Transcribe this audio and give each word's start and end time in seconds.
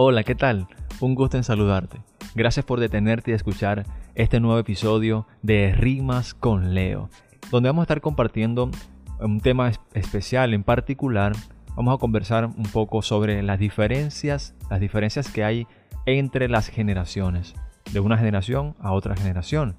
Hola, 0.00 0.22
¿qué 0.22 0.36
tal? 0.36 0.68
Un 1.00 1.16
gusto 1.16 1.38
en 1.38 1.42
saludarte. 1.42 2.00
Gracias 2.36 2.64
por 2.64 2.78
detenerte 2.78 3.32
y 3.32 3.34
escuchar 3.34 3.84
este 4.14 4.38
nuevo 4.38 4.56
episodio 4.60 5.26
de 5.42 5.72
Rimas 5.72 6.34
con 6.34 6.72
Leo, 6.72 7.10
donde 7.50 7.68
vamos 7.68 7.82
a 7.82 7.86
estar 7.86 8.00
compartiendo 8.00 8.70
un 9.18 9.40
tema 9.40 9.72
especial 9.94 10.54
en 10.54 10.62
particular. 10.62 11.32
Vamos 11.74 11.96
a 11.96 11.98
conversar 11.98 12.44
un 12.44 12.62
poco 12.72 13.02
sobre 13.02 13.42
las 13.42 13.58
diferencias, 13.58 14.54
las 14.70 14.78
diferencias 14.78 15.32
que 15.32 15.42
hay 15.42 15.66
entre 16.06 16.48
las 16.48 16.68
generaciones, 16.68 17.54
de 17.92 17.98
una 17.98 18.16
generación 18.16 18.76
a 18.78 18.92
otra 18.92 19.16
generación. 19.16 19.74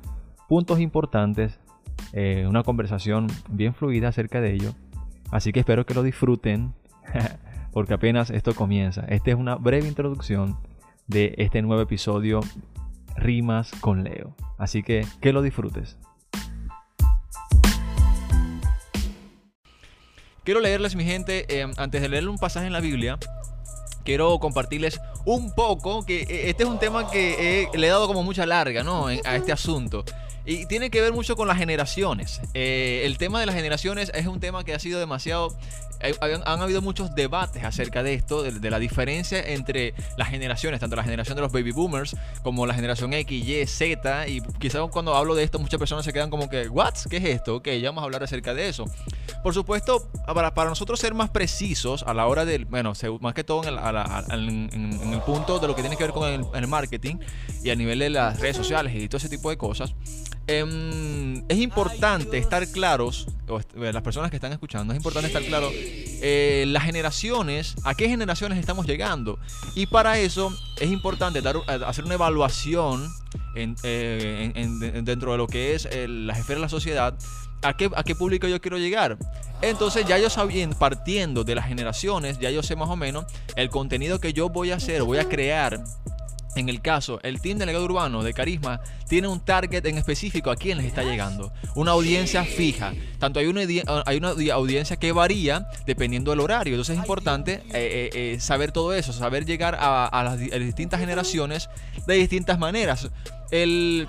Puntos 0.50 0.82
importantes, 0.82 1.62
eh, 2.12 2.46
una 2.46 2.64
conversación 2.64 3.28
bien 3.50 3.74
fluida 3.74 4.10
acerca 4.10 4.42
de 4.42 4.52
ello. 4.54 4.76
Así 5.32 5.54
que 5.54 5.62
espero 5.62 5.86
que 5.86 5.94
lo 5.94 6.04
disfruten, 6.04 6.74
porque 7.72 7.94
apenas 7.94 8.30
esto 8.30 8.56
comienza. 8.56 9.06
Esta 9.08 9.32
es 9.32 9.36
una 9.36 9.56
breve 9.56 9.88
introducción 9.88 10.58
de 11.08 11.34
este 11.38 11.62
nuevo 11.62 11.82
episodio 11.82 12.42
Rimas 13.16 13.72
con 13.82 14.04
Leo. 14.04 14.36
Así 14.58 14.84
que 14.84 15.06
que 15.22 15.34
lo 15.34 15.42
disfrutes. 15.42 15.98
Quiero 20.44 20.62
leerles, 20.62 20.96
mi 20.96 21.04
gente, 21.04 21.46
eh, 21.50 21.68
antes 21.78 22.02
de 22.02 22.10
leerle 22.10 22.30
un 22.30 22.38
pasaje 22.38 22.66
en 22.66 22.74
la 22.74 22.80
Biblia, 22.80 23.20
quiero 24.04 24.40
compartirles 24.40 25.00
un 25.26 25.54
poco, 25.54 26.04
que 26.06 26.22
eh, 26.24 26.50
este 26.50 26.64
es 26.64 26.70
un 26.70 26.80
tema 26.80 27.12
que 27.12 27.68
le 27.72 27.88
he 27.88 27.90
dado 27.90 28.08
como 28.08 28.24
mucha 28.24 28.46
larga, 28.46 28.84
¿no? 28.84 29.08
A 29.08 29.36
este 29.36 29.52
asunto. 29.52 30.06
Y 30.50 30.66
tiene 30.66 30.90
que 30.90 31.00
ver 31.00 31.14
mucho 31.14 31.36
con 31.36 31.48
las 31.48 31.60
generaciones. 31.60 32.42
Eh, 32.56 33.04
el 33.06 33.20
tema 33.20 33.40
de 33.40 33.46
las 33.46 33.54
generaciones 33.54 34.12
es 34.16 34.26
un 34.26 34.40
tema 34.40 34.64
que 34.64 34.74
ha 34.74 34.80
sido 34.80 35.00
demasiado... 35.00 35.56
han, 36.22 36.62
habido 36.62 36.82
muchos 36.82 37.14
debates 37.14 37.64
acerca 37.64 38.02
de 38.02 38.16
esto, 38.16 38.42
de, 38.42 38.72
la 38.72 38.80
diferencia 38.80 39.48
entre 39.48 39.94
las 40.18 40.30
generaciones, 40.30 40.80
tanto 40.80 40.96
la 40.96 41.04
generación 41.04 41.36
de 41.36 41.44
los 41.44 41.52
baby 41.52 41.72
boomers 41.72 42.16
como 42.42 42.66
la 42.66 42.74
generación 42.74 43.14
X, 43.14 43.48
Y, 43.48 43.68
Z. 43.68 44.28
Y 44.28 44.42
quizás 44.58 44.82
cuando 44.90 45.16
hablo 45.16 45.36
de 45.36 45.44
esto 45.44 45.60
muchas 45.60 45.78
personas 45.78 46.04
se 46.04 46.12
quedan 46.12 46.32
como 46.32 46.50
que, 46.50 46.68
¿what? 46.68 46.96
¿Qué 47.08 47.18
es 47.18 47.26
esto? 47.26 47.58
Ok, 47.58 47.68
ya 47.68 47.90
vamos 47.90 48.02
a 48.02 48.06
hablar 48.06 48.24
acerca 48.24 48.56
de 48.56 48.70
eso. 48.70 48.86
Por 49.44 49.54
supuesto, 49.54 50.10
para, 50.26 50.56
para 50.56 50.70
nosotros 50.70 51.00
ser 51.00 51.14
más 51.14 51.30
precisos 51.30 52.02
a 52.02 52.16
la 52.16 52.26
hora 52.26 52.44
del, 52.46 52.66
bueno, 52.66 52.94
más 53.22 53.36
que 53.36 53.44
todo 53.44 53.62
en 53.68 54.68
el, 55.14 55.22
punto 55.28 55.60
de 55.60 55.68
lo 55.68 55.76
que 55.76 55.82
tiene 55.82 55.96
que 55.96 56.06
ver 56.06 56.14
con 56.14 56.56
el 56.56 56.68
marketing 56.68 57.18
y 57.64 57.70
a 57.70 57.76
nivel 57.76 58.00
de 58.00 58.10
las 58.10 58.40
redes 58.40 58.58
sociales 58.58 58.96
y 58.96 59.08
todo 59.08 59.18
ese 59.18 59.30
tipo 59.30 59.52
de 59.52 59.58
cosas, 59.58 59.94
Em, 60.52 61.44
es 61.48 61.60
importante 61.60 62.40
estar 62.40 62.68
claros, 62.70 63.28
eh, 63.48 63.94
las 63.94 64.02
personas 64.02 64.32
que 64.32 64.38
están 64.38 64.52
escuchando, 64.52 64.94
es 64.94 64.98
importante 64.98 65.28
estar 65.28 65.44
claro 65.44 65.70
eh, 65.72 66.66
las 66.68 66.86
generaciones, 66.86 67.76
a 67.84 67.94
qué 67.94 68.10
generaciones 68.10 68.58
estamos 68.58 68.88
llegando. 68.88 69.38
Y 69.76 69.86
para 69.86 70.18
eso 70.18 70.52
es 70.82 70.90
importante 70.90 71.38
eh, 71.38 71.80
hacer 71.86 72.04
una 72.04 72.16
evaluación 72.16 73.12
dentro 73.54 75.32
de 75.34 75.38
lo 75.38 75.46
que 75.46 75.76
es 75.76 75.88
las 76.08 76.40
esferas 76.40 76.58
de 76.58 76.62
la 76.62 76.70
sociedad, 76.70 77.14
a 77.62 77.78
qué, 77.78 77.92
a 77.96 78.04
qué 78.04 78.16
público 78.16 78.48
yo 78.48 78.60
quiero 78.60 78.80
llegar. 78.80 79.20
Entonces 79.62 80.08
ya 80.08 80.18
yo 80.18 80.32
sabiendo, 80.32 80.76
partiendo 80.80 81.44
de 81.44 81.54
las 81.54 81.68
generaciones, 81.68 82.40
ya 82.40 82.50
yo 82.50 82.64
sé 82.64 82.76
más 82.76 82.90
o 82.90 82.96
menos 82.96 83.26
el 83.56 83.70
contenido 83.70 84.20
que 84.20 84.34
yo 84.34 84.50
voy 84.50 84.72
a 84.72 84.78
hacer, 84.78 85.04
voy 85.04 85.20
a 85.20 85.30
crear 85.30 85.84
en 86.60 86.70
el 86.70 86.82
caso, 86.82 87.20
el 87.24 87.42
team 87.42 87.58
delegado 87.58 87.86
urbano 87.86 88.24
de 88.24 88.34
Carisma 88.34 88.82
tiene 89.08 89.28
un 89.28 89.40
target 89.40 89.86
en 89.86 89.98
específico 89.98 90.52
a 90.52 90.56
quién 90.56 90.78
les 90.78 90.88
está 90.88 91.04
llegando. 91.04 91.52
Una 91.76 91.92
audiencia 91.92 92.44
fija. 92.44 92.94
Tanto 93.18 93.40
hay 93.40 93.48
una, 93.48 93.62
hay 94.06 94.18
una 94.18 94.34
audiencia 94.54 94.98
que 94.98 95.12
varía 95.12 95.68
dependiendo 95.86 96.32
del 96.32 96.40
horario. 96.40 96.74
Entonces 96.74 96.98
es 96.98 97.02
importante 97.02 97.54
eh, 97.54 97.62
eh, 97.74 98.10
eh, 98.14 98.40
saber 98.40 98.72
todo 98.72 98.94
eso, 98.94 99.14
saber 99.14 99.46
llegar 99.46 99.78
a, 99.80 100.24
las, 100.24 100.40
distintas 100.40 101.00
generaciones 101.00 101.70
de 102.06 102.16
distintas 102.16 102.60
maneras. 102.60 103.10
El, 103.52 104.08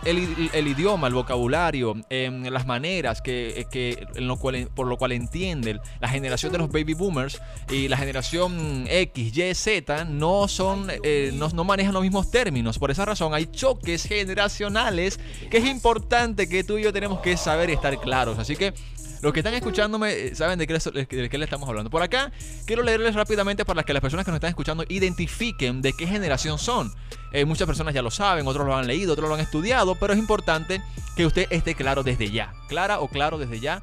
idioma, 0.66 1.08
el 1.08 1.14
vocabulario, 1.14 1.96
em, 2.10 2.44
las 2.44 2.66
maneras 2.66 3.22
que, 3.22 3.66
que 3.70 4.06
lo 4.16 4.36
cual, 4.36 4.68
por 4.74 4.86
lo 4.86 4.96
cual 4.96 5.12
entienden 5.12 5.80
la 6.00 6.08
generación 6.08 6.52
de 6.52 6.58
los 6.58 6.70
baby 6.70 6.94
boomers 6.94 7.40
y 7.70 7.88
la 7.88 7.96
generación 7.96 8.86
X, 8.88 9.36
Y, 9.36 9.54
Z 9.54 10.04
no 10.04 10.48
son, 10.48 10.88
no, 11.34 11.48
no 11.48 11.64
manejan 11.64 11.94
los 11.94 12.02
mismos 12.02 12.30
términos. 12.30 12.78
Por 12.78 12.90
esa 12.90 13.04
razón 13.04 13.34
hay 13.34 13.46
choques 13.46 14.04
generacionales 14.04 15.20
que 15.50 15.58
es 15.58 15.66
importante 15.66 16.48
que 16.48 16.64
tú 16.64 16.78
y 16.78 16.82
yo 16.82 16.92
tenemos 16.92 17.20
que 17.20 17.36
saber 17.36 17.70
y 17.70 17.74
estar 17.74 17.98
claros. 18.00 18.38
Así 18.38 18.56
que 18.56 18.74
los 19.22 19.32
que 19.32 19.40
están 19.40 19.54
escuchándome 19.54 20.12
eh, 20.12 20.34
saben 20.34 20.58
de 20.58 20.66
qué, 20.66 20.74
de 20.74 21.28
qué 21.28 21.38
le 21.38 21.44
estamos 21.44 21.68
hablando. 21.68 21.90
Por 21.90 22.02
acá 22.02 22.32
quiero 22.64 22.82
leerles 22.82 23.14
rápidamente 23.14 23.64
para 23.64 23.82
que 23.82 23.92
las 23.92 24.00
personas 24.00 24.24
que 24.24 24.30
nos 24.30 24.36
están 24.36 24.50
escuchando 24.50 24.84
identifiquen 24.88 25.82
de 25.82 25.92
qué 25.92 26.06
generación 26.06 26.58
son. 26.58 26.92
Eh, 27.32 27.44
muchas 27.44 27.66
personas 27.66 27.94
ya 27.94 28.02
lo 28.02 28.10
saben, 28.10 28.46
otros 28.46 28.66
lo 28.66 28.74
han 28.74 28.86
leído, 28.86 29.12
otros 29.12 29.28
lo 29.28 29.34
han 29.34 29.40
estudiado, 29.40 29.94
pero 29.94 30.12
es 30.12 30.18
importante 30.18 30.82
que 31.16 31.26
usted 31.26 31.46
esté 31.50 31.74
claro 31.74 32.02
desde 32.02 32.30
ya. 32.30 32.52
Clara 32.68 33.00
o 33.00 33.08
claro 33.08 33.38
desde 33.38 33.60
ya. 33.60 33.82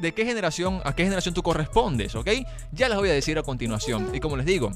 de 0.00 0.14
qué 0.14 0.24
generación, 0.24 0.80
a 0.84 0.94
qué 0.94 1.02
generación 1.02 1.34
tú 1.34 1.42
correspondes, 1.42 2.14
¿ok? 2.14 2.28
Ya 2.72 2.88
les 2.88 2.98
voy 2.98 3.08
a 3.08 3.12
decir 3.12 3.36
a 3.38 3.42
continuación. 3.42 4.14
Y 4.14 4.20
como 4.20 4.36
les 4.36 4.46
digo, 4.46 4.70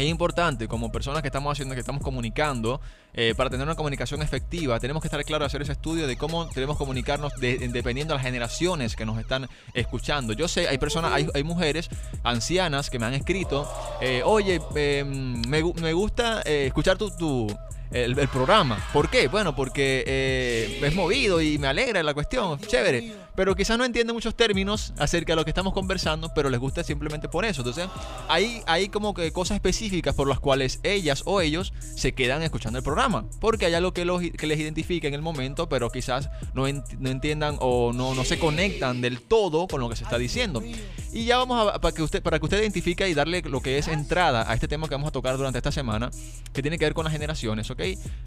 es 0.00 0.08
importante 0.08 0.66
como 0.66 0.90
personas 0.90 1.22
que 1.22 1.28
estamos 1.28 1.52
haciendo, 1.52 1.74
que 1.74 1.80
estamos 1.80 2.02
comunicando, 2.02 2.80
eh, 3.12 3.34
para 3.36 3.50
tener 3.50 3.66
una 3.66 3.74
comunicación 3.74 4.22
efectiva, 4.22 4.80
tenemos 4.80 5.02
que 5.02 5.08
estar 5.08 5.22
claros 5.24 5.46
hacer 5.46 5.62
ese 5.62 5.72
estudio 5.72 6.06
de 6.06 6.16
cómo 6.16 6.46
debemos 6.46 6.76
comunicarnos 6.76 7.32
dependiendo 7.38 8.14
de 8.14 8.18
las 8.18 8.24
generaciones 8.24 8.96
que 8.96 9.04
nos 9.04 9.18
están 9.18 9.48
escuchando. 9.74 10.32
Yo 10.32 10.48
sé, 10.48 10.68
hay 10.68 10.78
personas, 10.78 11.12
hay, 11.12 11.44
mujeres 11.44 11.90
ancianas 12.22 12.88
que 12.88 12.98
me 12.98 13.06
han 13.06 13.14
escrito, 13.14 13.70
eh, 14.00 14.22
oye, 14.24 14.60
em, 14.74 15.42
me, 15.48 15.92
gusta 15.92 16.42
eh, 16.44 16.66
escuchar 16.66 16.96
tu, 16.96 17.10
tu 17.10 17.48
el, 17.90 18.14
programa. 18.28 18.78
¿Por 18.92 19.10
qué? 19.10 19.26
Bueno, 19.28 19.56
porque 19.56 20.78
es 20.80 20.94
movido 20.94 21.40
y 21.40 21.58
me 21.58 21.66
alegra 21.66 22.02
la 22.02 22.14
cuestión, 22.14 22.58
chévere 22.60 23.29
pero 23.40 23.56
quizás 23.56 23.78
no 23.78 23.86
entienden 23.86 24.14
muchos 24.14 24.34
términos 24.34 24.92
acerca 24.98 25.32
de 25.32 25.36
lo 25.36 25.44
que 25.44 25.50
estamos 25.50 25.72
conversando, 25.72 26.30
pero 26.34 26.50
les 26.50 26.60
gusta 26.60 26.84
simplemente 26.84 27.26
por 27.26 27.46
eso. 27.46 27.62
Entonces, 27.62 27.88
hay, 28.28 28.60
hay 28.66 28.90
como 28.90 29.14
que 29.14 29.32
cosas 29.32 29.54
específicas 29.54 30.14
por 30.14 30.28
las 30.28 30.38
cuales 30.38 30.78
ellas 30.82 31.22
o 31.24 31.40
ellos 31.40 31.72
se 31.96 32.12
quedan 32.12 32.42
escuchando 32.42 32.78
el 32.78 32.84
programa, 32.84 33.24
porque 33.40 33.64
hay 33.64 33.72
algo 33.72 33.94
que, 33.94 34.04
que 34.32 34.46
les 34.46 34.60
identifica 34.60 35.08
en 35.08 35.14
el 35.14 35.22
momento, 35.22 35.70
pero 35.70 35.88
quizás 35.90 36.28
no, 36.52 36.66
entiendan 36.66 37.56
o 37.60 37.94
no, 37.94 38.14
no 38.14 38.24
se 38.24 38.38
conectan 38.38 39.00
del 39.00 39.22
todo 39.22 39.66
con 39.68 39.80
lo 39.80 39.88
que 39.88 39.96
se 39.96 40.04
está 40.04 40.18
diciendo. 40.18 40.62
Y 41.10 41.24
ya 41.24 41.38
vamos 41.38 41.66
a, 41.66 41.80
para 41.80 41.94
que 41.94 42.02
usted 42.02 42.22
para 42.22 42.40
que 42.40 42.44
usted 42.44 42.60
identifique 42.60 43.08
y 43.08 43.14
darle 43.14 43.40
lo 43.40 43.62
que 43.62 43.78
es 43.78 43.88
entrada 43.88 44.50
a 44.50 44.52
este 44.52 44.68
tema 44.68 44.86
que 44.86 44.96
vamos 44.96 45.08
a 45.08 45.12
tocar 45.12 45.38
durante 45.38 45.56
esta 45.58 45.72
semana, 45.72 46.10
que 46.52 46.60
tiene 46.60 46.76
que 46.76 46.84
ver 46.84 46.92
con 46.92 47.04
las 47.04 47.12
generaciones, 47.14 47.70
¿ok? 47.70 47.80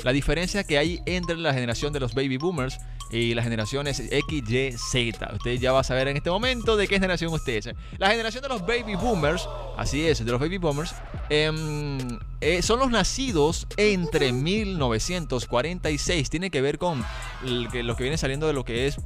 La 0.04 0.12
diferencia 0.12 0.64
que 0.64 0.80
hay 0.80 1.02
entre 1.06 1.38
la 1.38 1.54
generación 1.54 1.94
de 1.94 2.00
los 2.00 2.16
baby 2.16 2.38
boomers 2.38 2.80
y 3.14 3.34
las 3.36 3.44
generaciones 3.44 4.02
X, 4.12 4.50
Y, 4.50 4.72
Z. 4.78 5.32
Usted 5.34 5.60
ya 5.60 5.72
va 5.72 5.82
a 5.82 5.84
saber 5.84 6.08
en 6.08 6.18
este 6.18 6.30
momento 6.32 6.76
de 6.76 6.88
qué 6.88 6.96
generación 6.96 7.32
usted 7.32 7.54
es. 7.54 7.70
La 7.98 8.10
generación 8.10 8.42
de 8.42 8.50
los 8.50 8.66
baby 8.66 8.96
boomers, 8.96 9.48
así 9.78 10.08
es, 10.08 10.26
de 10.26 10.32
los 10.32 10.40
baby 10.40 10.58
boomers, 10.58 10.96
em, 11.30 12.20
eh, 12.42 12.62
son 12.62 12.80
los 12.80 12.90
nacidos 12.90 13.68
entre 13.78 14.34
1946. 14.34 16.30
Tiene 16.30 16.50
que 16.50 16.62
ver 16.62 16.78
con 16.78 17.06
lo 17.44 17.96
que 17.96 18.04
viene 18.04 18.18
saliendo 18.18 18.48
de 18.48 18.54
lo 18.54 18.66
que 18.66 18.88
es 18.88 18.98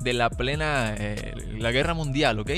de 0.00 0.12
la 0.12 0.30
plena 0.30 0.94
eh, 0.98 1.34
la 1.58 1.72
guerra 1.72 1.94
mundial, 1.94 2.38
¿ok? 2.38 2.50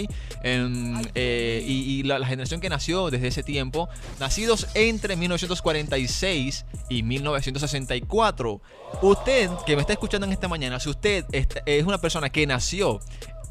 Eh, 0.45 1.65
y, 1.67 2.03
la, 2.05 2.25
generación 2.27 2.61
que 2.61 2.69
nació 2.69 3.11
desde 3.11 3.29
ese 3.29 3.43
tiempo, 3.43 3.89
nacidos 4.21 4.69
entre 4.75 5.17
1946 5.17 6.65
y 6.89 7.03
1964. 7.03 8.61
Usted 9.03 9.51
que 9.67 9.77
me 9.77 9.83
está 9.83 9.93
escuchando 9.93 10.27
en 10.27 10.33
esta 10.33 10.49
mañana, 10.49 10.79
si 10.81 10.89
usted 10.89 11.25
es 11.33 11.85
una 11.85 11.99
persona 11.99 12.31
que 12.31 12.47
nació 12.47 13.01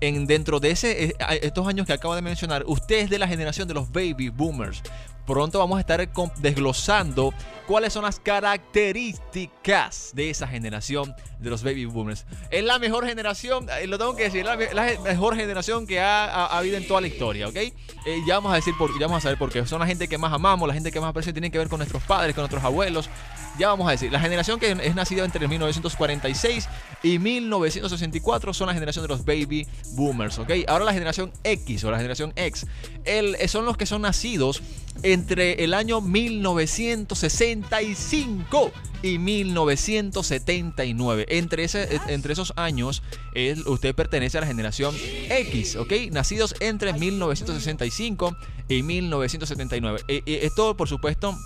en, 0.01 0.25
dentro 0.25 0.59
de 0.59 0.71
ese, 0.71 1.05
eh, 1.05 1.15
estos 1.43 1.67
años 1.67 1.87
que 1.87 1.93
acabo 1.93 2.15
de 2.15 2.21
mencionar, 2.21 2.63
usted 2.65 2.99
es 2.99 3.09
de 3.09 3.19
la 3.19 3.27
generación 3.27 3.67
de 3.67 3.75
los 3.75 3.91
baby 3.91 4.29
boomers. 4.29 4.81
Pronto 5.25 5.59
vamos 5.59 5.77
a 5.77 5.81
estar 5.81 6.07
desglosando 6.37 7.33
cuáles 7.67 7.93
son 7.93 8.03
las 8.03 8.19
características 8.19 10.11
de 10.13 10.29
esa 10.29 10.47
generación 10.47 11.15
de 11.39 11.49
los 11.49 11.63
baby 11.63 11.85
boomers. 11.85 12.25
Es 12.49 12.63
la 12.63 12.79
mejor 12.79 13.07
generación, 13.07 13.67
eh, 13.69 13.87
lo 13.87 13.97
tengo 13.97 14.15
que 14.15 14.23
decir, 14.23 14.43
la, 14.45 14.55
la 14.55 14.99
mejor 14.99 15.35
generación 15.35 15.87
que 15.87 15.99
ha, 15.99 16.47
habido 16.47 16.77
en 16.77 16.87
toda 16.87 17.01
la 17.01 17.07
historia, 17.07 17.47
¿ok? 17.47 17.55
Eh, 17.55 17.73
ya 18.27 18.35
vamos 18.35 18.51
a 18.51 18.55
decir 18.55 18.73
por, 18.77 18.91
ya 18.99 19.07
vamos 19.07 19.19
a 19.19 19.21
saber 19.21 19.37
por 19.37 19.51
qué. 19.51 19.65
Son 19.65 19.79
la 19.79 19.87
gente 19.87 20.07
que 20.07 20.17
más 20.17 20.33
amamos, 20.33 20.67
la 20.67 20.73
gente 20.73 20.91
que 20.91 20.99
más 20.99 21.09
aprecia, 21.09 21.31
tiene 21.33 21.51
que 21.51 21.57
ver 21.57 21.69
con 21.69 21.79
nuestros 21.79 22.03
padres, 22.03 22.35
con 22.35 22.41
nuestros 22.41 22.63
abuelos. 22.63 23.09
Ya 23.57 23.69
vamos 23.69 23.87
a 23.87 23.91
decir, 23.91 24.11
la 24.11 24.19
generación 24.19 24.59
que 24.59 24.71
es 24.71 24.95
nacida 24.95 25.23
entre 25.23 25.47
1946 25.47 26.67
y 27.03 27.19
1964 27.19 28.53
son 28.53 28.67
la 28.67 28.73
generación 28.73 29.03
de 29.03 29.09
los 29.09 29.25
baby 29.25 29.67
boomers, 29.93 30.39
¿ok? 30.39 30.51
Ahora 30.67 30.85
la 30.85 30.93
generación 30.93 31.31
X 31.43 31.83
o 31.83 31.91
la 31.91 31.97
generación 31.97 32.33
X 32.35 32.65
el, 33.05 33.37
son 33.47 33.65
los 33.65 33.77
que 33.77 33.85
son 33.85 34.01
nacidos 34.01 34.63
en 35.03 35.21
entre 35.21 35.63
el 35.63 35.75
año 35.75 36.01
1965 36.01 38.71
y 39.03 39.19
1979. 39.19 41.27
Entre, 41.29 41.63
ese, 41.63 42.01
entre 42.07 42.33
esos 42.33 42.53
años, 42.55 43.03
usted 43.67 43.93
pertenece 43.93 44.39
a 44.39 44.41
la 44.41 44.47
generación 44.47 44.95
X, 45.29 45.75
¿ok? 45.75 45.93
Nacidos 46.11 46.55
entre 46.59 46.93
1965 46.93 48.35
y 48.67 48.81
1979. 48.81 50.01
Y, 50.07 50.23
y 50.25 50.37
esto, 50.37 50.75
por 50.75 50.89
supuesto, 50.89 51.37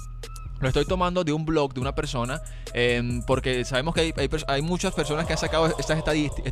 lo 0.60 0.68
estoy 0.68 0.86
tomando 0.86 1.24
de 1.24 1.34
un 1.34 1.46
blog 1.46 1.74
de 1.74 1.80
una 1.80 1.94
persona, 1.96 2.42
em, 2.74 3.22
porque 3.24 3.66
sabemos 3.66 3.94
que 3.94 4.14
hay, 4.48 4.62
muchas 4.62 4.94
personas 4.94 5.26
que 5.26 5.34
han 5.34 5.40
sacado 5.40 5.68
estas, 5.78 6.02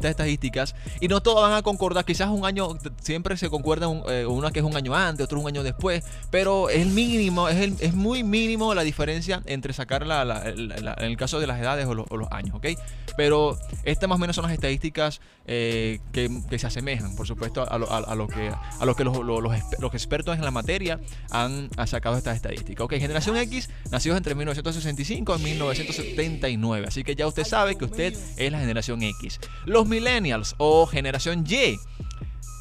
estadísticas 0.03 0.75
y 0.99 1.07
no 1.07 1.21
todas 1.21 1.49
van 1.49 1.57
a 1.57 1.61
concordar. 1.61 2.05
Quizás 2.05 2.29
un 2.29 2.45
año 2.45 2.77
siempre 3.01 3.37
se 3.37 3.49
concuerda 3.49 3.87
eh, 4.09 4.25
una 4.25 4.51
que 4.51 4.59
es 4.59 4.65
un 4.65 4.75
año 4.75 4.93
antes, 4.93 5.23
otro 5.25 5.39
un 5.39 5.47
año 5.47 5.63
después, 5.63 6.03
pero 6.29 6.69
es 6.69 6.85
mínimo, 6.87 7.47
es, 7.47 7.81
es 7.81 7.93
muy 7.93 8.23
mínimo 8.23 8.73
la 8.73 8.83
diferencia 8.83 9.41
entre 9.45 9.73
sacar 9.73 10.05
la, 10.05 10.43
en 10.45 11.05
el 11.05 11.17
caso 11.17 11.39
de 11.39 11.47
las 11.47 11.59
edades 11.59 11.85
o, 11.87 11.93
los 11.93 12.31
años, 12.31 12.55
¿ok? 12.55 12.67
Pero 13.15 13.57
estas 13.83 14.09
más 14.09 14.17
o 14.17 14.19
menos 14.19 14.35
son 14.35 14.43
las 14.43 14.53
estadísticas 14.53 15.21
eh, 15.45 15.99
que, 16.11 16.29
se 16.57 16.67
asemejan, 16.67 17.15
por 17.15 17.27
supuesto, 17.27 17.65
a 17.69 17.77
lo, 17.77 18.27
que, 18.27 18.51
a 18.79 18.85
lo 18.85 18.95
que 18.95 19.03
los, 19.03 19.17
los, 19.17 19.93
expertos 19.93 20.35
en 20.35 20.43
la 20.43 20.51
materia 20.51 20.99
han 21.31 21.69
sacado 21.85 22.17
estas 22.17 22.35
estadísticas. 22.35 22.85
Ok, 22.85 22.93
generación 22.93 23.37
X 23.37 23.69
nacidos 23.93 24.17
entre 24.17 24.35
1965 24.35 25.35
y 25.37 25.43
1979. 25.43 26.87
Así 26.87 27.03
que 27.03 27.15
ya 27.15 27.27
usted 27.27 27.45
sabe 27.45 27.77
que 27.77 27.85
usted 27.85 28.13
es 28.37 28.51
la 28.51 28.59
generación 28.59 29.03
X. 29.03 29.39
Los 29.65 29.87
millennials 29.87 30.55
o 30.57 30.85
generación 30.87 31.45
Y. 31.47 31.79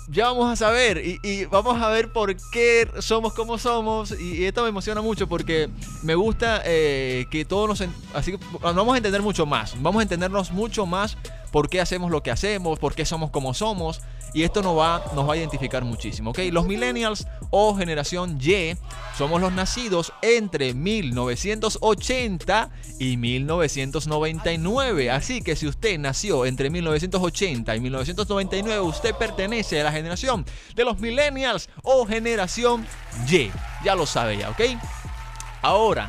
Ya 0.08 0.26
vamos 0.26 0.50
a 0.52 0.56
saber 0.56 1.00
y, 1.22 1.44
vamos 1.46 1.80
a 1.80 1.88
ver 1.88 2.12
por 2.12 2.36
qué 2.52 2.86
somos 2.98 3.32
como 3.32 3.56
somos. 3.56 4.14
Y, 4.20 4.44
esto 4.44 4.62
me 4.62 4.68
emociona 4.68 5.00
mucho 5.00 5.26
porque 5.26 5.70
me 6.02 6.14
gusta 6.14 6.60
eh, 6.66 7.24
que 7.30 7.46
todos 7.46 7.68
nos 7.68 7.88
así 8.12 8.34
vamos 8.60 8.94
a 8.94 8.96
entender 8.98 9.22
mucho 9.22 9.46
más. 9.46 9.74
Vamos 9.80 10.00
a 10.00 10.02
entendernos 10.02 10.52
mucho 10.52 10.84
más 10.84 11.16
por 11.50 11.68
qué 11.70 11.80
hacemos 11.80 12.10
lo 12.10 12.22
que 12.22 12.30
hacemos 12.30 12.78
por 12.78 12.94
qué 12.94 13.04
somos 13.04 13.30
como 13.30 13.54
somos 13.54 14.00
y 14.34 14.44
esto 14.44 14.62
nos 14.62 14.78
va, 14.78 14.96
a 14.96 15.36
identificar 15.36 15.84
muchísimo, 15.84 16.30
¿ok? 16.30 16.38
Los 16.50 16.66
millennials 16.66 17.26
o 17.50 17.74
generación 17.76 18.38
Y 18.40 18.74
somos 19.16 19.40
los 19.40 19.52
nacidos 19.52 20.12
entre 20.22 20.72
1980 20.74 22.70
y 22.98 23.16
1999. 23.16 25.10
Así 25.10 25.42
que 25.42 25.54
si 25.54 25.66
usted 25.66 25.98
nació 25.98 26.46
entre 26.46 26.70
1980 26.70 27.76
y 27.76 27.80
1999, 27.80 28.80
usted 28.80 29.14
pertenece 29.14 29.80
a 29.80 29.84
la 29.84 29.92
generación 29.92 30.46
de 30.74 30.84
los 30.84 30.98
millennials 31.00 31.68
o 31.82 32.06
generación 32.06 32.86
Y. 33.28 33.50
Ya 33.84 33.94
lo 33.94 34.06
sabe 34.06 34.38
ya, 34.38 34.48
¿ok? 34.50 34.60
Ahora, 35.60 36.08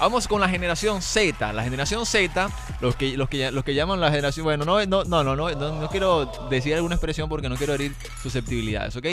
Vamos 0.00 0.28
con 0.28 0.40
la 0.40 0.48
generación 0.48 1.02
Z. 1.02 1.52
La 1.52 1.64
generación 1.64 2.06
Z, 2.06 2.48
los 2.80 2.94
que, 2.94 3.16
los 3.16 3.28
que, 3.28 3.50
los 3.50 3.64
que 3.64 3.74
llaman 3.74 4.00
la 4.00 4.10
generación. 4.10 4.44
Bueno, 4.44 4.64
no, 4.64 4.84
no, 4.86 5.04
no, 5.04 5.24
no, 5.24 5.34
no, 5.34 5.54
no, 5.54 5.88
quiero 5.88 6.30
decir 6.48 6.74
alguna 6.74 6.94
expresión 6.94 7.28
porque 7.28 7.48
no 7.48 7.56
quiero 7.56 7.74
herir 7.74 7.94
susceptibilidades, 8.22 8.94
¿ok? 8.96 9.06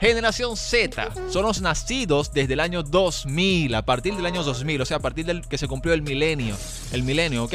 Generación 0.00 0.56
Z 0.56 1.10
son 1.30 1.44
los 1.44 1.60
nacidos 1.60 2.32
desde 2.32 2.54
el 2.54 2.60
año 2.60 2.82
2000, 2.82 3.72
a 3.74 3.82
partir 3.82 4.16
del 4.16 4.26
año 4.26 4.42
2000, 4.42 4.80
o 4.80 4.84
sea, 4.84 4.96
a 4.96 5.00
partir 5.00 5.24
del 5.24 5.46
que 5.46 5.58
se 5.58 5.68
cumplió 5.68 5.94
el 5.94 6.02
milenio. 6.02 6.56
El 6.90 7.04
milenio, 7.04 7.44
¿ok? 7.44 7.54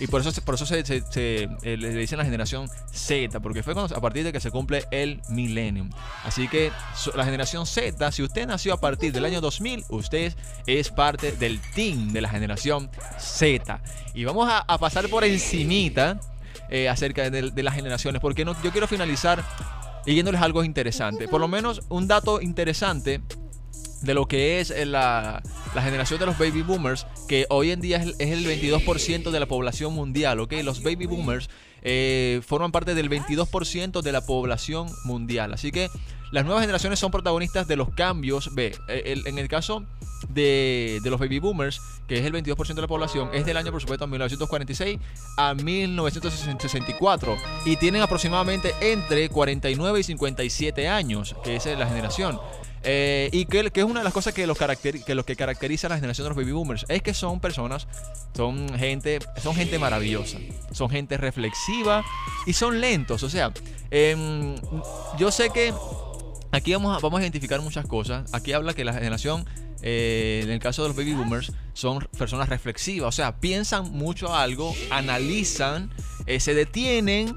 Y 0.00 0.06
por 0.06 0.22
eso, 0.22 0.32
por 0.40 0.54
eso 0.54 0.64
se, 0.64 0.82
eh, 0.82 1.76
le 1.76 1.90
dicen 1.90 2.16
la 2.16 2.24
generación 2.24 2.68
Z, 2.90 3.38
porque 3.40 3.62
fue 3.62 3.74
a 3.74 4.00
partir 4.00 4.24
de 4.24 4.32
que 4.32 4.40
se 4.40 4.50
cumple 4.50 4.86
el 4.90 5.20
millennium. 5.28 5.90
Así 6.24 6.48
que 6.48 6.72
la 7.14 7.24
generación 7.24 7.66
Z, 7.66 8.10
si 8.10 8.22
usted 8.22 8.46
nació 8.46 8.72
a 8.72 8.80
partir 8.80 9.12
del 9.12 9.26
año 9.26 9.42
2000, 9.42 9.84
usted 9.90 10.34
es 10.66 10.88
parte 10.88 11.32
del 11.32 11.60
team 11.74 12.12
de 12.12 12.22
la 12.22 12.30
generación 12.30 12.90
Z. 13.18 13.82
Y 14.14 14.24
vamos 14.24 14.48
a, 14.50 14.78
pasar 14.78 15.06
por 15.10 15.22
encimita 15.22 16.18
eh, 16.70 16.88
acerca 16.88 17.28
de, 17.28 17.62
las 17.62 17.74
generaciones, 17.74 18.22
porque 18.22 18.44
yo 18.44 18.72
quiero 18.72 18.88
finalizar 18.88 19.44
yéndoles 20.06 20.40
algo 20.40 20.64
interesante. 20.64 21.28
Por 21.28 21.42
lo 21.42 21.48
menos 21.48 21.82
un 21.90 22.08
dato 22.08 22.40
interesante 22.40 23.20
de 24.00 24.14
lo 24.14 24.26
que 24.26 24.60
es 24.60 24.72
la, 24.86 25.42
la, 25.74 25.82
generación 25.82 26.20
de 26.20 26.26
los 26.26 26.38
baby 26.38 26.62
boomers, 26.62 27.06
que 27.28 27.46
hoy 27.50 27.70
en 27.70 27.80
día 27.80 27.98
es 28.18 28.30
el, 28.30 28.44
22% 28.44 29.30
de 29.30 29.40
la 29.40 29.46
población 29.46 29.94
mundial, 29.94 30.40
¿ok? 30.40 30.52
Los 30.64 30.82
baby 30.82 31.06
boomers 31.06 31.48
eh, 31.82 32.40
forman 32.46 32.72
parte 32.72 32.94
del 32.94 33.08
22% 33.08 34.02
de 34.02 34.12
la 34.12 34.20
población 34.20 34.88
mundial. 35.04 35.52
Así 35.52 35.72
que 35.72 35.88
las 36.32 36.44
nuevas 36.44 36.62
generaciones 36.62 36.98
son 36.98 37.10
protagonistas 37.10 37.66
de 37.66 37.76
los 37.76 37.90
cambios. 37.90 38.54
Ve, 38.54 38.76
eh, 38.88 39.20
en 39.24 39.38
el 39.38 39.48
caso 39.48 39.84
de, 40.28 41.00
de, 41.02 41.10
los 41.10 41.18
baby 41.18 41.38
boomers, 41.38 41.80
que 42.06 42.18
es 42.18 42.24
el 42.24 42.32
22% 42.32 42.74
de 42.74 42.82
la 42.82 42.88
población, 42.88 43.30
es 43.32 43.46
del 43.46 43.56
año, 43.56 43.72
por 43.72 43.80
supuesto, 43.80 44.06
1946 44.06 44.98
a 45.36 45.54
1964. 45.54 47.36
Y 47.64 47.76
tienen 47.76 48.02
aproximadamente 48.02 48.72
entre 48.80 49.28
49 49.28 50.00
y 50.00 50.02
57 50.02 50.88
años, 50.88 51.34
que 51.42 51.56
es 51.56 51.66
la 51.66 51.86
generación. 51.86 52.38
Eh, 52.82 53.28
y 53.32 53.44
que, 53.44 53.70
es 53.74 53.84
una 53.84 54.00
de 54.00 54.04
las 54.04 54.12
cosas 54.12 54.32
que, 54.32 54.46
los 54.46 54.56
que 54.56 55.14
lo 55.14 55.24
que 55.24 55.36
caracteriza 55.36 55.86
a 55.86 55.90
la 55.90 55.96
generación 55.96 56.24
de 56.24 56.28
los 56.30 56.36
baby 56.36 56.52
boomers 56.52 56.86
es 56.88 57.02
que 57.02 57.12
son 57.12 57.40
personas, 57.40 57.86
son 58.34 58.76
gente, 58.78 59.18
son 59.42 59.54
gente 59.54 59.78
maravillosa, 59.78 60.38
son 60.72 60.88
gente 60.88 61.16
reflexiva 61.16 62.04
y 62.46 62.54
son 62.54 62.80
lentos. 62.80 63.22
O 63.22 63.28
sea, 63.28 63.52
em, 63.90 64.56
yo 65.18 65.30
sé 65.30 65.50
que 65.50 65.74
aquí 66.52 66.72
vamos 66.72 66.96
a, 66.96 67.00
vamos 67.00 67.18
a 67.18 67.22
identificar 67.22 67.60
muchas 67.60 67.86
cosas. 67.86 68.32
Aquí 68.32 68.52
habla 68.52 68.72
que 68.72 68.84
la 68.84 68.94
generación 68.94 69.46
eh, 69.82 70.40
en 70.42 70.50
el 70.50 70.58
caso 70.58 70.82
de 70.82 70.88
los 70.88 70.96
baby 70.96 71.14
boomers, 71.14 71.52
son 71.72 72.00
personas 72.18 72.48
reflexivas, 72.48 73.08
o 73.08 73.12
sea, 73.12 73.40
piensan 73.40 73.90
mucho 73.92 74.34
algo, 74.34 74.74
analizan, 74.90 75.90
eh, 76.26 76.40
se 76.40 76.54
detienen 76.54 77.34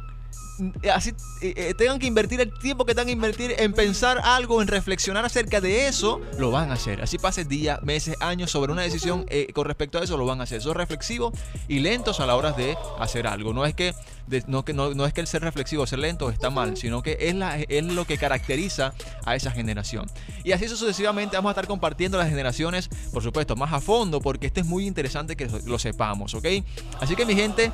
así 0.94 1.12
eh, 1.42 1.54
eh, 1.56 1.74
tengan 1.74 2.00
que 2.00 2.06
invertir 2.06 2.42
el 2.42 2.54
tiempo 2.54 2.86
que 2.86 2.94
tengan 2.94 3.08
que 3.08 3.12
invertir 3.14 3.56
en 3.58 3.74
pensar 3.74 4.20
algo, 4.24 4.62
en 4.62 4.68
reflexionar 4.68 5.26
acerca 5.26 5.62
de 5.62 5.88
eso, 5.88 6.22
lo 6.38 6.52
van 6.52 6.72
a 6.72 6.74
hacer. 6.74 7.02
Así 7.02 7.18
pasen 7.18 7.48
días, 7.48 7.82
meses, 7.84 8.16
años 8.20 8.52
sobre 8.52 8.72
una 8.72 8.82
decisión 8.82 9.26
con 9.54 9.66
respecto 9.66 10.00
a 10.00 10.04
eso, 10.04 10.18
lo 10.18 10.26
van 10.26 10.40
a 10.40 10.44
hacer. 10.44 10.62
Son 10.62 10.76
reflexivos 10.76 11.34
y 11.68 11.80
lentos 11.80 12.20
a 12.20 12.26
la 12.26 12.36
hora 12.36 12.52
de 12.52 12.78
hacer 13.00 13.28
algo. 13.28 13.54
No 13.54 13.66
es 13.66 13.74
que, 13.74 13.94
no, 14.48 14.66
que 14.66 14.74
no, 14.74 15.06
es 15.06 15.14
que 15.14 15.22
el 15.22 15.28
ser 15.28 15.42
reflexivo, 15.42 15.86
ser 15.86 16.00
lento 16.00 16.30
está 16.30 16.50
mal, 16.50 16.78
sino 16.78 17.02
que 17.04 17.18
es, 17.20 17.36
es 17.70 17.84
lo 17.84 18.06
que 18.06 18.18
caracteriza 18.18 18.94
a 19.26 19.36
esa 19.36 19.52
generación. 19.52 20.10
Y 20.44 20.52
así 20.52 20.68
sucesivamente 20.68 21.36
vamos 21.36 21.50
a 21.50 21.54
estar 21.54 21.68
compartiendo 21.68 22.18
las 22.18 22.30
generaciones, 22.30 22.90
por 23.12 23.24
supuesto, 23.24 23.56
más 23.56 23.74
a 23.74 23.80
fondo, 23.80 24.22
porque 24.22 24.48
este 24.48 24.62
es 24.62 24.66
muy 24.66 24.86
interesante 24.86 25.36
que 25.36 25.48
lo 25.66 25.80
sepamos, 25.80 26.34
¿ok? 26.34 26.48
Así 27.00 27.16
que 27.16 27.26
mi 27.26 27.36
gente, 27.36 27.72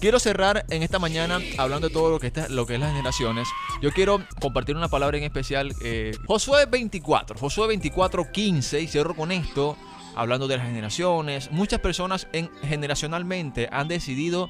Quiero 0.00 0.18
cerrar 0.18 0.64
en 0.70 0.82
esta 0.82 0.98
mañana 0.98 1.40
hablando 1.58 1.88
de 1.88 1.92
todo 1.92 2.08
lo 2.08 2.18
que, 2.18 2.26
lo 2.48 2.66
que 2.66 2.74
es 2.74 2.80
las 2.80 2.90
generaciones. 2.90 3.48
Yo 3.80 3.92
quiero 3.92 4.22
compartir 4.40 4.76
una 4.76 4.88
palabra 4.88 5.18
en 5.18 5.24
especial. 5.24 5.72
Eh, 5.82 6.12
Josué 6.26 6.66
24, 6.66 7.38
Josué 7.38 7.68
24, 7.68 8.30
15, 8.30 8.80
y 8.80 8.86
cierro 8.86 9.14
con 9.14 9.32
esto, 9.32 9.76
hablando 10.14 10.48
de 10.48 10.56
las 10.56 10.66
generaciones. 10.66 11.50
Muchas 11.50 11.80
personas 11.80 12.28
en, 12.32 12.50
generacionalmente 12.62 13.68
han 13.72 13.88
decidido 13.88 14.48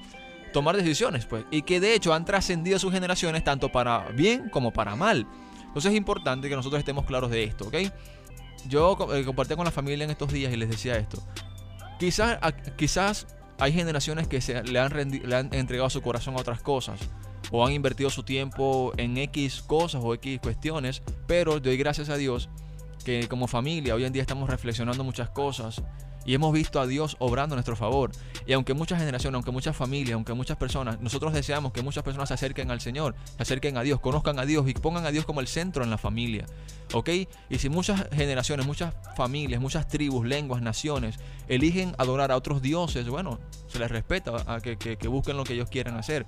tomar 0.53 0.77
decisiones, 0.77 1.27
pues, 1.27 1.45
y 1.51 1.63
que 1.63 1.81
de 1.81 1.95
hecho 1.95 2.13
han 2.13 2.25
trascendido 2.25 2.79
sus 2.79 2.93
generaciones 2.93 3.45
tanto 3.45 3.71
para 3.71 4.09
bien 4.09 4.49
como 4.49 4.73
para 4.73 4.97
mal. 4.97 5.27
Entonces 5.67 5.93
es 5.93 5.97
importante 5.97 6.49
que 6.49 6.57
nosotros 6.57 6.81
estemos 6.81 7.05
claros 7.07 7.31
de 7.31 7.45
esto, 7.45 7.67
¿ok? 7.69 7.77
Yo 8.69 8.97
eh, 9.15 9.25
compartí 9.25 9.55
con 9.55 9.65
la 9.65 9.71
familia 9.71 10.05
en 10.05 10.11
estos 10.11 10.33
días 10.33 10.53
y 10.53 10.57
les 10.57 10.69
decía 10.69 10.97
esto. 10.97 11.23
Quizás, 11.99 12.39
quizás 12.77 13.27
hay 13.59 13.73
generaciones 13.73 14.27
que 14.27 14.41
se, 14.41 14.63
le 14.65 14.81
han 14.81 15.53
entregado 15.53 15.89
su 15.89 16.03
corazón 16.03 16.35
a 16.35 16.39
otras 16.39 16.61
cosas 16.61 16.99
o 17.51 17.67
han 17.67 17.73
invertido 17.73 18.11
su 18.11 18.23
tiempo 18.23 18.93
en 18.97 19.17
X 19.19 19.63
cosas 19.67 20.03
o 20.05 20.15
X 20.15 20.41
cuestiones, 20.41 21.03
pero 21.27 21.61
doy 21.61 21.77
gracias 21.77 22.09
a 22.09 22.17
Dios 22.17 22.49
que 23.05 23.29
como 23.29 23.47
familia 23.47 23.95
hoy 23.95 24.05
en 24.05 24.13
día 24.13 24.23
estamos 24.23 24.51
reflexionando 24.51 25.05
muchas 25.05 25.31
cosas 25.31 25.83
y 26.25 26.35
hemos 26.35 26.53
visto 26.53 26.81
a 26.81 26.87
Dios 26.87 27.17
obrando 27.19 27.55
a 27.55 27.57
nuestro 27.57 27.77
favor. 27.77 28.13
Y 28.47 28.53
aunque 28.53 28.75
muchas 28.75 28.99
generaciones, 28.99 29.37
aunque 29.37 29.51
muchas 29.51 29.77
familias, 29.77 30.15
aunque 30.15 30.35
muchas 30.35 30.57
personas, 30.57 31.01
nosotros 31.01 31.33
deseamos 31.33 31.73
que 31.73 31.83
muchas 31.83 32.05
personas 32.05 32.29
se 32.29 32.35
acerquen 32.35 32.71
al 32.71 32.81
Señor, 32.81 33.15
se 33.37 33.43
acerquen 33.43 33.77
a 33.77 33.83
Dios, 33.83 34.01
conozcan 34.01 34.39
a 34.39 34.45
Dios 34.45 34.69
y 34.69 34.75
pongan 34.75 35.07
a 35.07 35.11
Dios 35.11 35.25
como 35.25 35.41
el 35.41 35.49
centro 35.49 35.83
en 35.83 35.91
la 35.91 35.99
familia. 35.99 36.47
¿Ok? 36.93 37.09
Y 37.49 37.59
si 37.59 37.69
muchas 37.69 38.09
generaciones, 38.13 38.67
muchas 38.67 38.95
familias, 39.17 39.61
muchas 39.61 39.89
tribus, 39.89 40.27
lenguas, 40.27 40.61
naciones 40.63 41.17
eligen 41.49 41.95
adorar 41.99 42.33
a 42.33 42.37
otros 42.37 42.63
dioses, 42.63 43.09
bueno, 43.09 43.39
se 43.69 43.79
les 43.79 43.91
respeta 43.91 44.33
a 44.47 44.61
que, 44.61 44.77
que 44.77 45.09
busquen 45.09 45.37
lo 45.37 45.45
que 45.45 45.55
ellos 45.55 45.71
quieran 45.71 45.97
hacer. 45.97 46.27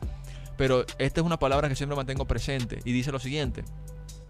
Pero 0.56 0.84
esta 0.98 1.20
es 1.20 1.26
una 1.26 1.38
palabra 1.38 1.68
que 1.68 1.76
siempre 1.76 1.96
mantengo 1.96 2.26
presente 2.26 2.80
y 2.84 2.92
dice 2.92 3.12
lo 3.12 3.18
siguiente. 3.18 3.64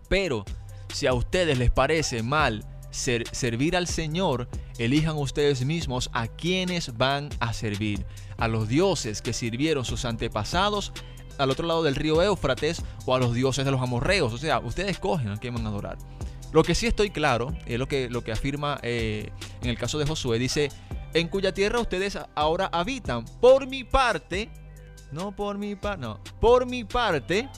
Pero 0.08 0.44
si 0.92 1.06
a 1.06 1.14
ustedes 1.14 1.58
les 1.58 1.70
parece 1.70 2.22
mal 2.22 2.64
servir 2.90 3.76
al 3.76 3.86
Señor, 3.86 4.48
elijan 4.78 5.16
ustedes 5.16 5.64
mismos 5.64 6.10
a 6.12 6.28
quienes 6.28 6.96
van 6.96 7.30
a 7.40 7.52
servir. 7.52 8.04
A 8.36 8.48
los 8.48 8.68
dioses 8.68 9.22
que 9.22 9.32
sirvieron 9.32 9.84
sus 9.84 10.04
antepasados 10.04 10.92
al 11.38 11.50
otro 11.50 11.66
lado 11.66 11.82
del 11.82 11.96
río 11.96 12.22
Éufrates 12.22 12.82
o 13.06 13.14
a 13.14 13.18
los 13.18 13.34
dioses 13.34 13.64
de 13.64 13.70
los 13.70 13.80
amorreos. 13.80 14.32
O 14.32 14.38
sea, 14.38 14.58
ustedes 14.60 14.90
escogen 14.90 15.28
a 15.28 15.38
quién 15.38 15.54
van 15.54 15.66
a 15.66 15.70
adorar. 15.70 15.98
Lo 16.52 16.62
que 16.62 16.74
sí 16.74 16.86
estoy 16.86 17.10
claro, 17.10 17.54
es 17.64 17.78
lo 17.78 17.88
que, 17.88 18.10
lo 18.10 18.22
que 18.22 18.32
afirma 18.32 18.78
eh, 18.82 19.30
en 19.62 19.70
el 19.70 19.78
caso 19.78 19.98
de 19.98 20.06
Josué, 20.06 20.38
dice, 20.38 20.70
en 21.14 21.28
cuya 21.28 21.54
tierra 21.54 21.80
ustedes 21.80 22.18
ahora 22.34 22.68
habitan. 22.72 23.24
Por 23.40 23.66
mi 23.66 23.84
parte, 23.84 24.50
no 25.12 25.34
por 25.36 25.58
mi 25.58 25.76
parte, 25.76 26.00
no, 26.02 26.20
por 26.40 26.66
mi 26.66 26.84
parte, 26.84 27.48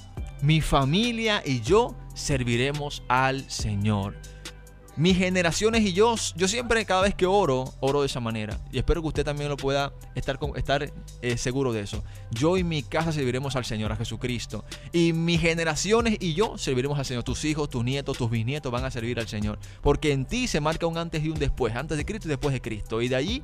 mi 0.43 0.61
familia 0.61 1.43
y 1.45 1.61
yo 1.61 1.95
serviremos 2.15 3.03
al 3.09 3.49
Señor. 3.51 4.17
Mis 4.97 5.17
generaciones 5.17 5.83
y 5.83 5.93
yo, 5.93 6.15
yo 6.37 6.47
siempre 6.47 6.85
cada 6.87 7.03
vez 7.03 7.17
que 7.17 7.27
oro, 7.27 7.65
oro 7.81 8.03
de 8.03 8.07
esa 8.07 8.21
manera. 8.21 8.61
Y 8.71 8.79
espero 8.79 9.03
que 9.03 9.09
usted 9.09 9.25
también 9.25 9.49
lo 9.49 9.57
pueda 9.57 9.93
estar, 10.15 10.39
estar 10.55 10.93
eh, 11.21 11.37
seguro 11.37 11.73
de 11.73 11.81
eso. 11.81 12.05
Yo 12.31 12.57
y 12.57 12.63
mi 12.63 12.85
casa 12.85 13.11
serviremos 13.11 13.57
al 13.57 13.65
Señor, 13.65 13.91
a 13.91 13.97
Jesucristo. 13.97 14.65
Y 14.93 15.13
mis 15.13 15.41
generaciones 15.41 16.19
y 16.21 16.35
yo 16.35 16.57
serviremos 16.59 16.97
al 16.97 17.05
Señor. 17.05 17.25
Tus 17.25 17.45
hijos, 17.45 17.69
tus 17.69 17.85
nietos, 17.85 18.17
tus 18.17 18.31
bisnietos 18.31 18.71
van 18.71 18.85
a 18.85 18.91
servir 18.93 19.19
al 19.19 19.27
Señor. 19.27 19.59
Porque 19.83 20.13
en 20.13 20.27
ti 20.27 20.47
se 20.47 20.61
marca 20.61 20.87
un 20.87 20.97
antes 20.97 21.25
y 21.25 21.29
un 21.29 21.41
después. 21.41 21.75
Antes 21.75 21.99
de 21.99 22.05
Cristo 22.05 22.29
y 22.29 22.31
después 22.31 22.53
de 22.53 22.61
Cristo. 22.61 23.03
Y 23.03 23.09
de 23.09 23.17
allí 23.17 23.43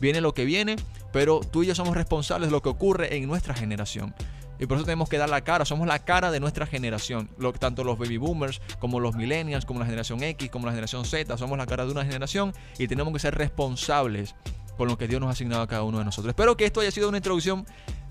viene 0.00 0.20
lo 0.20 0.34
que 0.34 0.44
viene. 0.44 0.76
Pero 1.12 1.40
tú 1.40 1.62
y 1.62 1.66
yo 1.66 1.74
somos 1.74 1.96
responsables 1.96 2.48
de 2.48 2.52
lo 2.52 2.62
que 2.62 2.68
ocurre 2.68 3.16
en 3.16 3.26
nuestra 3.26 3.54
generación. 3.54 4.14
Y 4.58 4.66
por 4.66 4.76
eso 4.76 4.84
tenemos 4.84 5.08
que 5.08 5.18
dar 5.18 5.28
la 5.28 5.42
cara. 5.42 5.64
Somos 5.64 5.86
la 5.86 5.98
cara 5.98 6.30
de 6.30 6.40
nuestra 6.40 6.66
generación. 6.66 7.28
tanto 7.58 7.84
los 7.84 7.98
baby 7.98 8.16
boomers 8.16 8.60
como 8.78 9.00
los 9.00 9.14
millennials, 9.14 9.64
como 9.64 9.80
la 9.80 9.86
generación 9.86 10.22
X, 10.22 10.50
como 10.50 10.66
la 10.66 10.72
generación 10.72 11.04
Z. 11.04 11.36
Somos 11.36 11.58
la 11.58 11.66
cara 11.66 11.84
de 11.84 11.92
una 11.92 12.04
generación 12.04 12.52
y 12.78 12.88
tenemos 12.88 13.12
que 13.12 13.18
ser 13.18 13.34
responsables 13.34 14.34
con 14.76 14.88
lo 14.88 14.98
que 14.98 15.06
Dios 15.06 15.20
nos 15.20 15.28
ha 15.28 15.32
asignado 15.32 15.62
a 15.62 15.66
cada 15.66 15.82
uno 15.82 15.98
de 15.98 16.04
nosotros. 16.04 16.30
Espero 16.30 16.56
que 16.56 16.64
esto 16.64 16.80
haya 16.80 16.90
sido 16.90 17.08
una 17.08 17.18
introducción. 17.18 17.66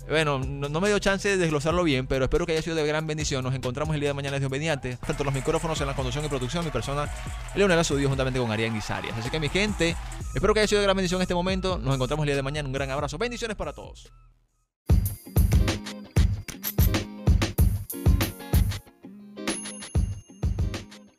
Bueno, 0.08 0.38
no, 0.38 0.80
me 0.80 0.88
dio 0.88 0.98
chance 0.98 1.28
de 1.28 1.36
desglosarlo 1.38 1.82
bien, 1.82 2.06
pero 2.06 2.24
espero 2.24 2.44
que 2.44 2.52
haya 2.52 2.62
sido 2.62 2.76
de 2.76 2.86
gran 2.86 3.06
bendición. 3.06 3.42
Nos 3.42 3.54
encontramos 3.54 3.94
el 3.94 4.00
día 4.00 4.10
de 4.10 4.14
mañana, 4.14 4.38
Dios 4.38 4.50
mediante. 4.50 4.96
Tanto 4.98 5.24
los 5.24 5.32
micrófonos 5.32 5.80
en 5.80 5.86
la 5.86 5.94
conducción 5.94 6.24
y 6.24 6.28
producción, 6.28 6.64
mi 6.64 6.70
persona, 6.70 7.08
Leonel 7.54 7.82
Dios 7.82 8.06
juntamente 8.06 8.38
con 8.38 8.50
Arián 8.50 8.74
Guisarias. 8.74 9.16
Así 9.16 9.30
que, 9.30 9.40
mi 9.40 9.48
gente, 9.48 9.96
espero 10.34 10.52
que 10.52 10.60
haya 10.60 10.68
sido 10.68 10.80
de 10.80 10.86
gran 10.86 10.96
bendición 10.96 11.20
en 11.20 11.22
este 11.22 11.34
momento. 11.34 11.78
Nos 11.78 11.94
encontramos 11.94 12.24
el 12.24 12.28
día 12.28 12.36
de 12.36 12.42
mañana. 12.42 12.66
Un 12.66 12.74
gran 12.74 12.90
abrazo. 12.90 13.16
Bendiciones 13.16 13.56
para 13.56 13.72
todos. 13.72 14.12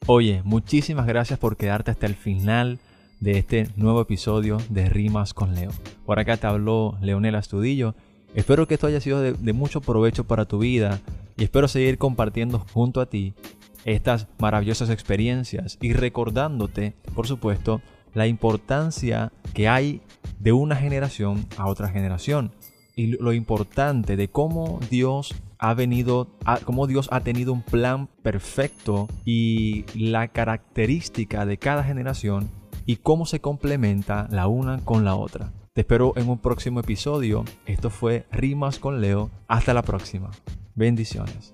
Oye, 0.08 0.42
muchísimas 0.44 1.08
gracias 1.08 1.40
por 1.40 1.58
quedarte 1.58 1.90
hasta 1.90 2.06
el 2.06 2.16
final 2.16 2.78
de 3.20 3.40
este 3.40 3.70
nuevo 3.76 4.02
episodio 4.02 4.58
de 4.70 4.88
Rimas 4.88 5.34
con 5.34 5.56
Leo. 5.56 5.72
Por 6.06 6.20
acá 6.20 6.38
te 6.38 6.46
habló 6.46 6.96
Leonel 7.02 7.34
Astudillo. 7.34 7.96
Espero 8.36 8.68
que 8.68 8.74
esto 8.74 8.88
haya 8.88 9.00
sido 9.00 9.22
de, 9.22 9.54
mucho 9.54 9.80
provecho 9.80 10.26
para 10.26 10.44
tu 10.46 10.60
vida 10.60 11.00
y 11.38 11.46
espero 11.46 11.70
seguir 11.70 11.98
compartiendo 11.98 12.60
junto 12.74 13.00
a 13.00 13.06
ti 13.06 13.34
estas 13.86 14.28
maravillosas 14.40 14.90
experiencias 14.90 15.78
y 15.82 15.94
recordándote, 15.94 16.96
por 17.16 17.28
supuesto, 17.28 17.82
la 18.14 18.28
importancia 18.28 19.32
que 19.54 19.70
hay 19.70 20.02
de 20.38 20.52
una 20.52 20.76
generación 20.76 21.46
a 21.58 21.68
otra 21.68 21.88
generación 21.88 22.52
y 22.98 23.08
lo 23.08 23.32
importante 23.32 24.18
de 24.18 24.28
cómo 24.28 24.80
Dios 24.90 25.34
ha 25.58 25.74
venido, 25.74 26.28
cómo 26.66 26.88
Dios 26.88 27.08
ha 27.12 27.22
tenido 27.22 27.54
un 27.54 27.62
plan 27.62 28.10
perfecto 28.22 29.08
y 29.24 29.86
la 29.96 30.28
característica 30.28 31.46
de 31.46 31.58
cada 31.58 31.86
generación 31.86 32.50
y 32.86 32.98
cómo 32.98 33.26
se 33.26 33.40
complementa 33.40 34.28
la 34.30 34.48
una 34.48 34.84
con 34.84 35.06
la 35.06 35.16
otra. 35.16 35.54
Te 35.76 35.82
espero 35.82 36.14
en 36.16 36.30
un 36.30 36.38
próximo 36.38 36.80
episodio. 36.80 37.44
Esto 37.66 37.90
fue 37.90 38.26
Rimas 38.32 38.80
con 38.80 39.02
Leo. 39.02 39.30
Hasta 39.50 39.74
la 39.74 39.84
próxima. 39.84 40.32
Bendiciones. 40.74 41.54